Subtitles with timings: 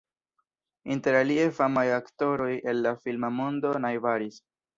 [0.95, 4.43] Interalie famaj aktoroj el la filma mondo najbaris.